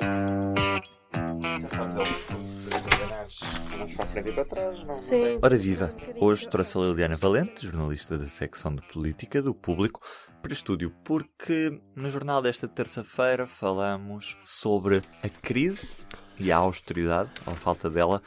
[0.00, 1.96] Já sabes,
[3.72, 5.32] é para a frente e para trás, não, Sim.
[5.34, 5.40] não.
[5.42, 5.92] Ora viva!
[6.20, 10.00] Hoje trouxe a Liliana Valente, jornalista da secção de política do Público,
[10.40, 15.96] para estúdio, porque no jornal desta terça-feira falamos sobre a crise
[16.38, 18.22] e a austeridade, ou a falta dela,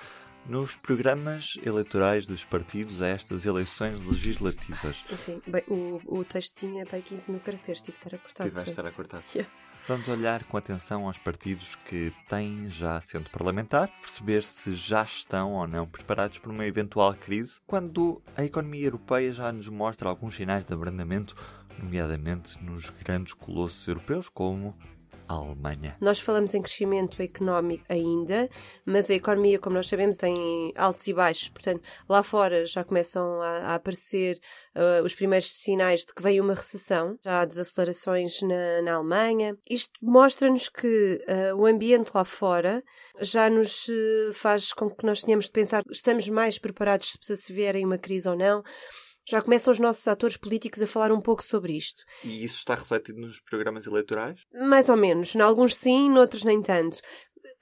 [0.45, 5.05] nos programas eleitorais dos partidos a estas eleições legislativas.
[5.09, 8.43] Enfim, bem, o, o texto tinha bem 15 mil caracteres, tive de estar a cortar.
[8.43, 9.23] Tiveste de estar a cortar.
[9.33, 9.49] Yeah.
[9.87, 15.53] Vamos olhar com atenção aos partidos que têm já assento parlamentar, perceber se já estão
[15.53, 20.35] ou não preparados para uma eventual crise, quando a economia europeia já nos mostra alguns
[20.35, 21.35] sinais de abrandamento,
[21.79, 24.77] nomeadamente nos grandes colossos europeus como
[25.27, 25.95] Alemanha.
[25.99, 28.49] Nós falamos em crescimento económico ainda,
[28.85, 30.33] mas a economia, como nós sabemos, tem
[30.75, 31.49] altos e baixos.
[31.49, 34.39] Portanto, lá fora já começam a, a aparecer
[34.75, 37.17] uh, os primeiros sinais de que vem uma recessão.
[37.23, 39.57] Já há desacelerações na, na Alemanha.
[39.69, 42.83] Isto mostra-nos que uh, o ambiente lá fora
[43.19, 47.53] já nos uh, faz com que nós tenhamos de pensar estamos mais preparados se se
[47.53, 48.63] vierem uma crise ou não.
[49.31, 52.03] Já começam os nossos atores políticos a falar um pouco sobre isto.
[52.21, 54.41] E isso está refletido nos programas eleitorais?
[54.53, 55.33] Mais ou menos.
[55.33, 56.99] Em alguns sim, noutros nem tanto.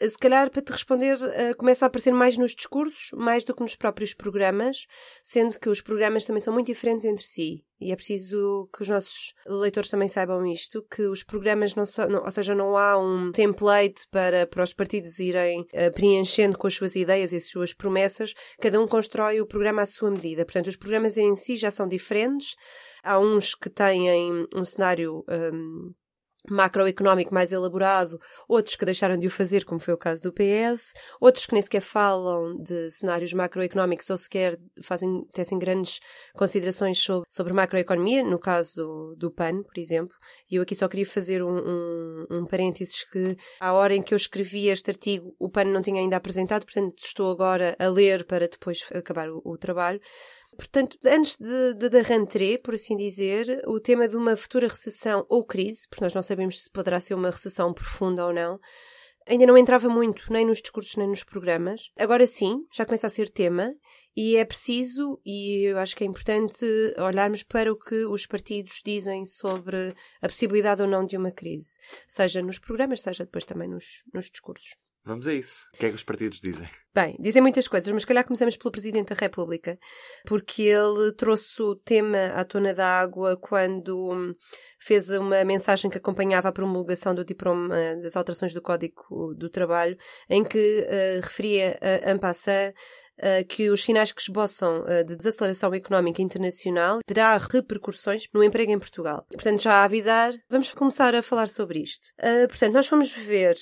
[0.01, 3.75] Se calhar, para te responder, uh, a aparecer mais nos discursos, mais do que nos
[3.75, 4.85] próprios programas,
[5.21, 7.65] sendo que os programas também são muito diferentes entre si.
[7.81, 12.07] E é preciso que os nossos leitores também saibam isto, que os programas não são,
[12.09, 16.67] não- ou seja, não há um template para, para os partidos irem uh, preenchendo com
[16.67, 20.45] as suas ideias e as suas promessas, cada um constrói o programa à sua medida.
[20.45, 22.55] Portanto, os programas em si já são diferentes.
[23.03, 25.93] Há uns que têm um cenário um,
[26.47, 30.93] macroeconómico mais elaborado, outros que deixaram de o fazer, como foi o caso do PS,
[31.19, 35.99] outros que nem sequer falam de cenários macroeconómicos ou sequer fazem, tecem grandes
[36.33, 40.15] considerações sobre, sobre macroeconomia, no caso do PAN, por exemplo.
[40.49, 44.13] E eu aqui só queria fazer um, um, um parênteses que, à hora em que
[44.13, 48.25] eu escrevi este artigo, o PAN não tinha ainda apresentado, portanto estou agora a ler
[48.25, 49.99] para depois acabar o, o trabalho.
[50.59, 55.25] Portanto, antes de, de, da rentrée, por assim dizer, o tema de uma futura recessão
[55.29, 58.59] ou crise, porque nós não sabemos se poderá ser uma recessão profunda ou não,
[59.25, 61.89] ainda não entrava muito, nem nos discursos, nem nos programas.
[61.97, 63.73] Agora sim, já começa a ser tema
[64.13, 66.65] e é preciso, e eu acho que é importante,
[66.97, 71.77] olharmos para o que os partidos dizem sobre a possibilidade ou não de uma crise,
[72.05, 74.75] seja nos programas, seja depois também nos, nos discursos.
[75.05, 75.65] Vamos a isso.
[75.73, 76.69] O que é que os partidos dizem?
[76.93, 79.77] Bem, dizem muitas coisas, mas calhar começamos pelo Presidente da República,
[80.25, 84.33] porque ele trouxe o tema à tona da água quando hum,
[84.79, 89.97] fez uma mensagem que acompanhava a promulgação do diploma das alterações do Código do Trabalho,
[90.29, 92.73] em que eh, referia a Uh,
[93.47, 98.79] que os sinais que esboçam uh, de desaceleração económica internacional terá repercussões no emprego em
[98.79, 99.25] Portugal.
[99.31, 102.07] Portanto, já a avisar, vamos começar a falar sobre isto.
[102.19, 103.55] Uh, portanto, nós fomos ver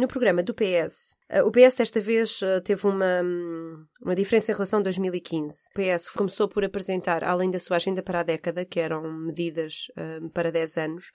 [0.00, 1.16] no programa do PS.
[1.44, 3.22] o PS desta vez teve uma,
[4.00, 5.68] uma diferença em relação a 2015.
[5.70, 9.86] O PS começou por apresentar, além da sua agenda para a década, que eram medidas
[10.32, 11.10] para 10 anos,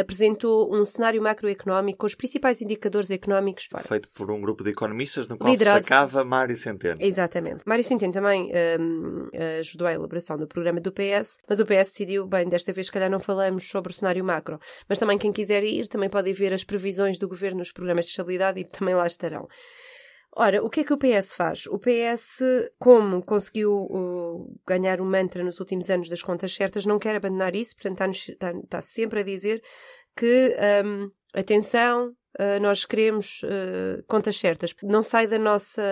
[0.00, 3.68] apresentou um cenário macroeconómico com os principais indicadores económicos.
[3.86, 6.96] Feito por um grupo de economistas no qual Liderados- se destacava Mário Centeno.
[7.00, 7.62] Exatamente.
[7.66, 8.50] Mário Centeno também
[8.80, 9.28] hum,
[9.60, 12.92] ajudou a elaboração do programa do PS, mas o PS decidiu, bem, desta vez se
[12.92, 16.52] calhar não falamos sobre o cenário macro, mas também quem quiser ir também pode ver
[16.52, 19.46] as previsões do governo nos programas de estabilidade e também lá estarão.
[20.38, 21.66] Ora, o que é que o PS faz?
[21.66, 22.42] O PS,
[22.78, 27.56] como conseguiu uh, ganhar um mantra nos últimos anos das contas certas, não quer abandonar
[27.56, 29.62] isso, portanto está, está, está sempre a dizer
[30.14, 30.54] que,
[30.84, 34.74] um, atenção, uh, nós queremos uh, contas certas.
[34.82, 35.82] Não sai da nossa,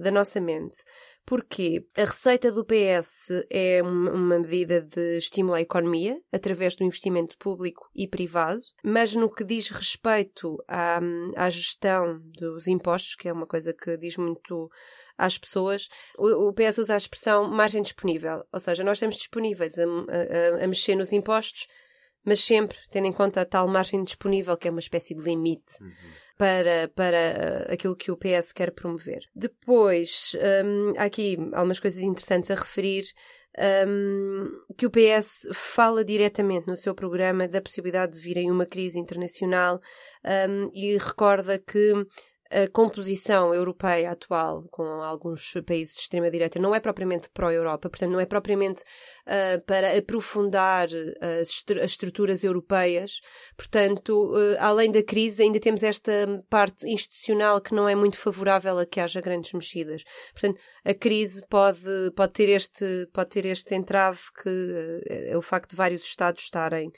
[0.00, 0.78] da nossa mente.
[1.26, 1.84] Porquê?
[1.96, 7.90] A receita do PS é uma medida de estímulo à economia, através do investimento público
[7.94, 11.00] e privado, mas no que diz respeito à,
[11.36, 14.70] à gestão dos impostos, que é uma coisa que diz muito
[15.18, 19.82] às pessoas, o, PS usa a expressão margem disponível, ou seja, nós estamos disponíveis a,
[19.84, 21.66] a- a mexer nos impostos,
[22.24, 25.74] mas sempre tendo em conta a tal margem disponível, que é uma espécie de limite
[26.36, 29.20] para, para eh, aquilo que o PS quer promover.
[29.34, 33.04] Depois, hum, há aqui algumas coisas interessantes a referir.
[33.88, 38.98] hum, que o PS fala diretamente no seu programa da possibilidade de virem uma crise
[38.98, 39.80] internacional
[40.48, 41.94] hum, e recorda que
[42.50, 48.20] a composição europeia atual com alguns países de extrema-direita não é propriamente pró-Europa, portanto, não
[48.20, 48.82] é propriamente
[49.26, 50.88] ah, para aprofundar
[51.40, 53.20] as, estru- as estruturas europeias.
[53.56, 56.12] Portanto, ah, além da crise, ainda temos esta
[56.48, 60.02] parte institucional que não é muito favorável a que haja grandes mexidas.
[60.32, 65.42] Portanto, a crise pode, pode, ter, este, pode ter este entrave que ah, é o
[65.42, 66.92] facto de vários Estados estarem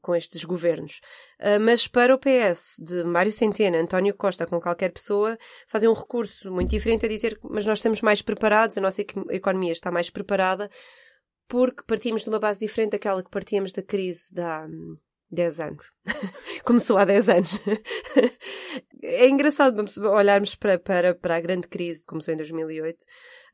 [0.00, 1.00] com estes governos.
[1.40, 5.94] Uh, mas para o PS, de Mário Centeno, António Costa, com qualquer pessoa, fazem um
[5.94, 10.10] recurso muito diferente a dizer mas nós estamos mais preparados, a nossa economia está mais
[10.10, 10.70] preparada,
[11.48, 14.66] porque partimos de uma base diferente daquela que partíamos da crise da,
[15.34, 15.92] 10 anos.
[16.64, 17.50] Começou há 10 anos.
[19.02, 23.04] é engraçado olharmos para, para, para a grande crise que começou em 2008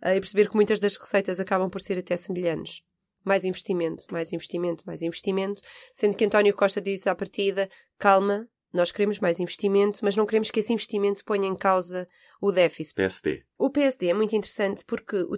[0.03, 2.83] eh, e perceber que muitas das receitas acabam por ser até semelhantes.
[3.25, 5.63] Mais investimento, mais investimento, mais investimento,
[5.93, 7.69] sendo que António Costa disse à partida:
[7.99, 12.09] calma, nós queremos mais investimento, mas não queremos que esse investimento ponha em causa
[12.41, 12.95] o déficit.
[12.95, 13.43] PSD.
[13.59, 15.37] O PSD é muito interessante porque uh,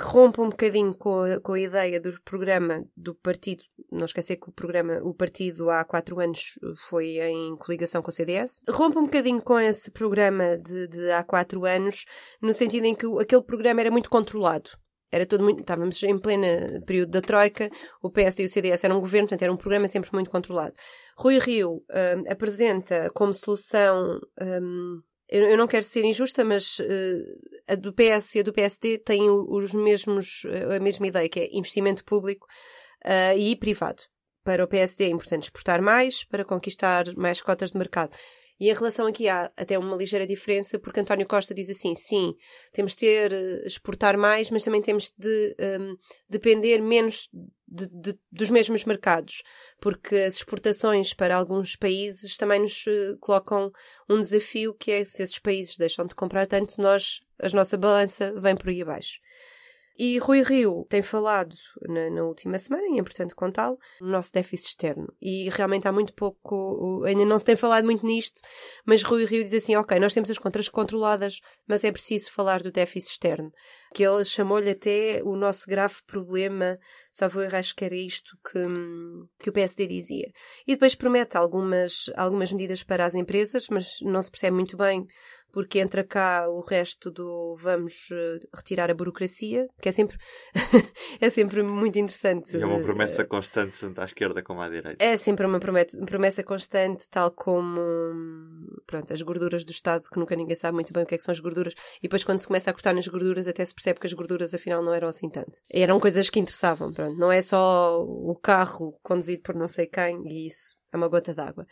[0.00, 3.62] rompe um bocadinho com a, com a ideia do programa do partido.
[3.90, 6.58] Não esquecer que o programa, o partido há quatro anos
[6.88, 8.62] foi em coligação com o CDS.
[8.68, 12.04] Rompe um bocadinho com esse programa de, de há quatro anos,
[12.40, 14.70] no sentido em que aquele programa era muito controlado.
[15.12, 15.60] Era tudo muito.
[15.60, 17.70] Estávamos em pleno período da Troika,
[18.02, 20.74] o PSD e o CDS eram um governo, portanto era um programa sempre muito controlado.
[21.16, 26.84] Rui Rio uh, apresenta como solução um, eu, não quero ser injusta, mas uh,
[27.66, 30.42] a do PS e a do PSD têm os mesmos,
[30.74, 32.46] a mesma ideia, que é investimento público
[33.04, 34.02] uh, e privado.
[34.44, 38.14] Para o PSD é importante exportar mais para conquistar mais cotas de mercado.
[38.62, 42.32] E em relação aqui há até uma ligeira diferença, porque António Costa diz assim: sim,
[42.72, 45.96] temos de ter, eh, exportar mais, mas também temos de um,
[46.30, 47.28] depender menos
[47.66, 49.42] de, de, dos mesmos mercados,
[49.80, 53.72] porque as exportações para alguns países também nos uh, colocam
[54.08, 58.32] um desafio que é se esses países deixam de comprar tanto, nós, a nossa balança
[58.40, 59.18] vem por aí abaixo.
[59.98, 61.54] E Rui Rio tem falado
[61.88, 65.12] na, na última semana, e é importante contá-lo, no nosso déficit externo.
[65.20, 68.40] E realmente há muito pouco, ainda não se tem falado muito nisto,
[68.86, 72.62] mas Rui Rio diz assim: ok, nós temos as contas controladas, mas é preciso falar
[72.62, 73.52] do déficit externo.
[73.94, 76.78] Que ele chamou-lhe até o nosso grave problema,
[77.10, 78.58] salvo eu acho que era isto que,
[79.38, 80.32] que o PSD dizia.
[80.66, 85.06] E depois promete algumas, algumas medidas para as empresas, mas não se percebe muito bem
[85.52, 90.16] porque entra cá o resto do vamos uh, retirar a burocracia, que é sempre,
[91.20, 92.56] é sempre muito interessante.
[92.56, 95.04] E é uma promessa constante, tanto à esquerda como à direita.
[95.04, 97.80] É sempre uma promessa, promessa constante, tal como
[98.86, 101.24] pronto, as gorduras do Estado, que nunca ninguém sabe muito bem o que, é que
[101.24, 104.00] são as gorduras, e depois quando se começa a cortar nas gorduras, até se percebe
[104.00, 105.60] que as gorduras afinal não eram assim tanto.
[105.70, 107.16] Eram coisas que interessavam, pronto.
[107.18, 111.34] Não é só o carro conduzido por não sei quem, e isso é uma gota
[111.34, 111.66] d'água.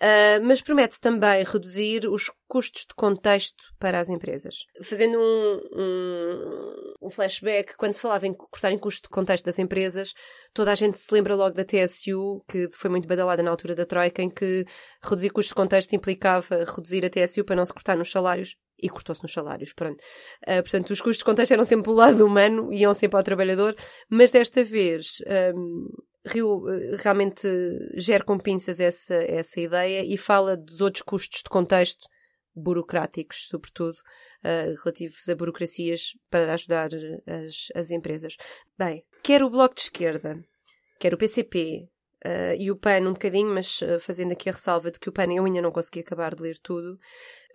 [0.00, 4.64] Uh, mas promete também reduzir os custos de contexto para as empresas.
[4.80, 10.12] Fazendo um, um, um, flashback, quando se falava em cortar em de contexto das empresas,
[10.54, 13.84] toda a gente se lembra logo da TSU, que foi muito badalada na altura da
[13.84, 14.64] Troika, em que
[15.02, 18.56] reduzir custos de contexto implicava reduzir a TSU para não se cortar nos salários.
[18.80, 20.00] E cortou-se nos salários, pronto.
[20.46, 23.74] Uh, portanto, os custos de contexto eram sempre pelo lado humano, iam sempre ao trabalhador,
[24.08, 25.20] mas desta vez
[25.52, 25.88] um,
[26.28, 27.48] Rio eh, realmente
[27.94, 32.06] gera com pinças essa, essa ideia e fala dos outros custos de contexto
[32.54, 33.96] burocráticos, sobretudo,
[34.44, 36.88] uh, relativos a burocracias para ajudar
[37.26, 38.36] as, as empresas.
[38.76, 40.44] Bem, quer o Bloco de Esquerda,
[40.98, 41.88] quer o PCP
[42.26, 45.12] uh, e o PAN um bocadinho, mas uh, fazendo aqui a ressalva de que o
[45.12, 46.98] PAN eu ainda não consegui acabar de ler tudo,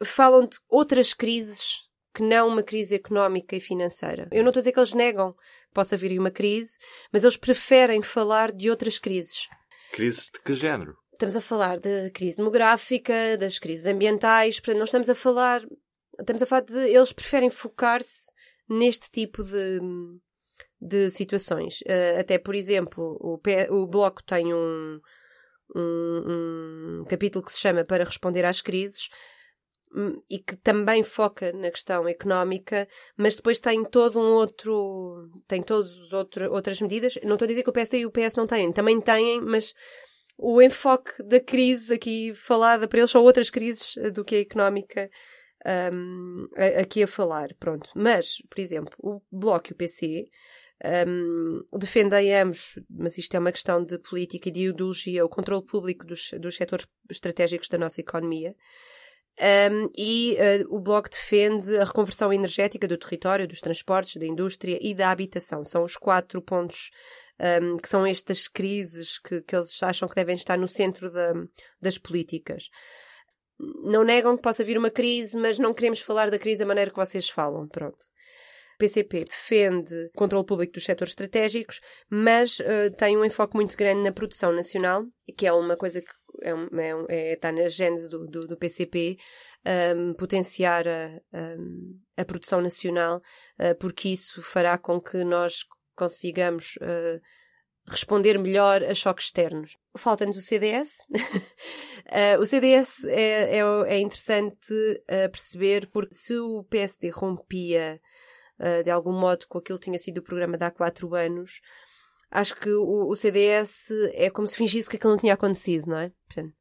[0.03, 1.81] falam de outras crises
[2.13, 4.27] que não uma crise económica e financeira.
[4.31, 5.35] Eu não estou a dizer que eles negam
[5.73, 6.77] possa vir uma crise,
[7.11, 9.47] mas eles preferem falar de outras crises.
[9.91, 10.95] Crises de que género?
[11.13, 15.63] Estamos a falar da crise demográfica, das crises ambientais, portanto, não estamos a falar.
[16.19, 16.77] Estamos a falar de.
[16.77, 18.31] Eles preferem focar-se
[18.67, 19.79] neste tipo de,
[20.81, 21.81] de situações.
[21.81, 23.39] Uh, até, por exemplo, o,
[23.71, 24.99] o Bloco tem um,
[25.75, 29.09] um, um capítulo que se chama Para Responder às Crises,
[30.29, 35.29] e que também foca na questão económica, mas depois tem todo um outro.
[35.47, 37.15] tem todas outras medidas.
[37.23, 39.73] Não estou a dizer que o PSD e o PS não têm, também têm, mas
[40.37, 44.39] o enfoque da crise aqui falada para eles são outras crises eh, do que a
[44.39, 45.09] económica
[45.93, 46.47] um,
[46.79, 47.49] aqui a falar.
[47.59, 47.89] Pronto.
[47.95, 50.25] Mas, por exemplo, o Bloco e o PC.
[51.07, 55.65] Um, defendem ambos, mas isto é uma questão de política e de ideologia, o controle
[55.65, 58.53] público dos, dos setores estratégicos da nossa economia.
[59.39, 64.77] Um, e uh, o Bloco defende a reconversão energética do território, dos transportes, da indústria
[64.79, 65.63] e da habitação.
[65.63, 66.91] São os quatro pontos
[67.61, 71.33] um, que são estas crises que, que, eles acham que devem estar no centro da,
[71.81, 72.69] das políticas.
[73.83, 76.91] Não negam que possa vir uma crise, mas não queremos falar da crise da maneira
[76.91, 77.67] que vocês falam.
[77.67, 78.05] Pronto.
[78.75, 84.03] O PCP defende controle público dos setores estratégicos, mas uh, tem um enfoque muito grande
[84.03, 85.03] na produção nacional,
[85.37, 89.17] que é uma coisa que é, é, é está na gênese do, do, do PCP,
[89.95, 93.21] um, potenciar a, a, a, produção nacional,
[93.59, 97.21] uh, porque isso fará com que nós consigamos uh,
[97.87, 99.77] responder melhor a choques externos.
[99.97, 100.99] Falta-nos o CDS.
[101.11, 107.99] uh, o CDS é, é, é interessante uh, perceber porque se o PSD rompia
[108.59, 111.59] uh, de algum modo com aquilo que tinha sido o programa de há quatro anos,
[112.33, 115.97] acho que o, o CDS é como se fingisse que aquilo não tinha acontecido, não
[115.97, 116.11] é?
[116.27, 116.53] Portanto,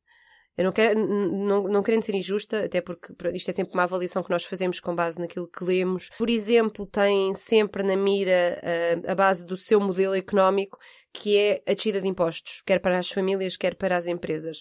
[0.56, 4.22] eu não, quero, não, não querendo ser injusta, até porque isto é sempre uma avaliação
[4.22, 6.10] que nós fazemos com base naquilo que lemos.
[6.18, 10.78] Por exemplo, tem sempre na mira uh, a base do seu modelo económico,
[11.10, 14.58] que é a descida de impostos, quer para as famílias, quer para as empresas.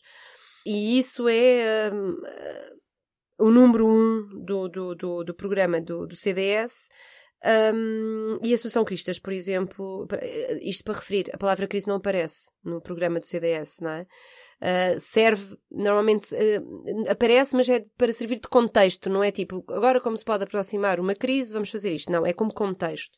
[0.66, 6.88] E isso é uh, o número um do, do, do, do programa do, do CDS.
[7.44, 10.08] Um, e Associação Cristas, por exemplo,
[10.62, 14.06] isto para referir, a palavra crise não aparece no programa do CDS, não é?
[14.62, 20.00] Uh, serve, normalmente uh, aparece, mas é para servir de contexto, não é tipo, agora
[20.00, 22.12] como se pode aproximar uma crise, vamos fazer isto.
[22.12, 23.18] Não, é como contexto.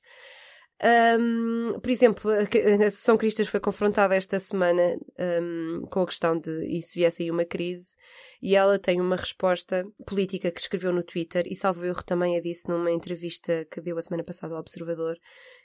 [0.81, 4.97] Um, por exemplo, a Associação Cristas foi confrontada esta semana
[5.41, 7.95] um, com a questão de e se viesse aí uma crise,
[8.41, 12.41] e ela tem uma resposta política que escreveu no Twitter, e salvo erro também a
[12.41, 15.17] disse numa entrevista que deu a semana passada ao Observador,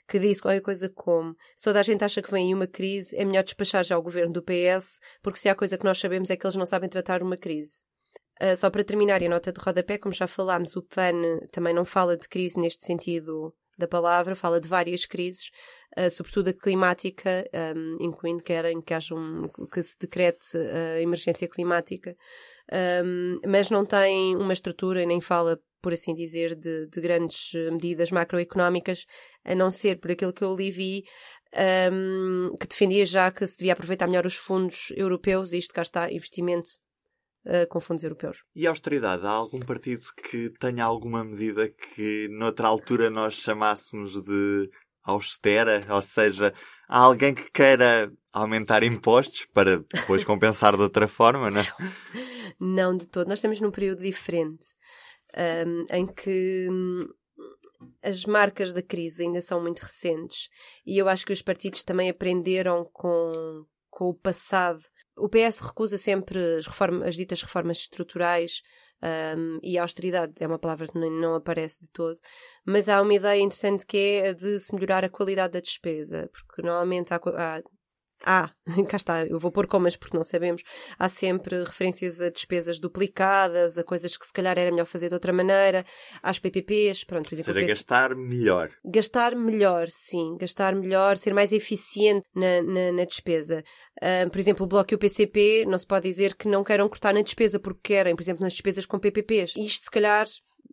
[0.07, 3.15] que disse qualquer coisa como: se toda a gente acha que vem aí uma crise,
[3.17, 6.29] é melhor despachar já o governo do PS, porque se há coisa que nós sabemos
[6.29, 7.81] é que eles não sabem tratar uma crise.
[8.41, 11.73] Uh, só para terminar, e a nota de rodapé, como já falámos, o PAN também
[11.73, 15.49] não fala de crise neste sentido da palavra, fala de várias crises,
[15.97, 21.47] uh, sobretudo a climática, um, incluindo querem que haja um, que se decrete a emergência
[21.47, 22.15] climática,
[23.03, 27.53] um, mas não tem uma estrutura e nem fala, por assim dizer, de, de, grandes
[27.71, 29.05] medidas macroeconómicas,
[29.43, 31.03] a não ser por aquilo que eu li vi,
[31.91, 36.11] um, que defendia já que se devia aproveitar melhor os fundos europeus, isto cá está,
[36.11, 36.71] investimento
[37.45, 38.37] uh, com fundos europeus.
[38.55, 39.25] E a austeridade?
[39.25, 44.69] Há algum partido que tenha alguma medida que noutra altura nós chamássemos de
[45.03, 45.85] austera?
[45.89, 46.53] Ou seja,
[46.87, 51.73] há alguém que queira aumentar impostos para depois compensar de outra forma, não é?
[52.59, 53.27] Não, de todo.
[53.27, 54.67] Nós estamos num período diferente
[55.37, 57.07] um, em que hum,
[58.03, 60.49] as marcas da crise ainda são muito recentes
[60.85, 64.81] e eu acho que os partidos também aprenderam com, com o passado
[65.19, 66.67] o PS recusa sempre as,
[67.05, 68.61] as ditas reformas estruturais
[69.01, 72.19] um, e a austeridade é uma palavra que não, não aparece de todo,
[72.65, 76.29] mas há uma ideia interessante que é a de se melhorar a qualidade da despesa,
[76.33, 77.61] porque normalmente há, há
[78.25, 78.51] ah,
[78.89, 80.63] cá está, eu vou pôr comas porque não sabemos.
[80.97, 85.13] Há sempre referências a despesas duplicadas, a coisas que se calhar era melhor fazer de
[85.13, 85.85] outra maneira,
[86.21, 87.53] às PPPs, pronto, por exemplo.
[87.53, 88.69] Seja, gastar melhor.
[88.83, 93.63] Gastar melhor, sim, gastar melhor, ser mais eficiente na, na, na despesa.
[94.01, 96.87] Uh, por exemplo, o Bloco e o PCP não se pode dizer que não queiram
[96.87, 99.53] cortar na despesa porque querem, por exemplo, nas despesas com PPPs.
[99.55, 100.25] Isto, se calhar,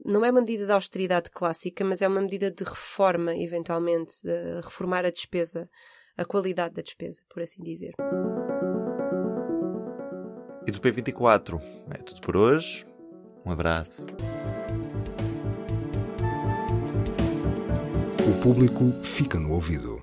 [0.04, 4.60] não é uma medida de austeridade clássica, mas é uma medida de reforma, eventualmente, de
[4.60, 5.68] reformar a despesa
[6.16, 7.94] a qualidade da despesa, por assim dizer.
[10.66, 12.86] E do P24 é tudo por hoje.
[13.44, 14.06] Um abraço.
[18.28, 20.02] O público fica no ouvido.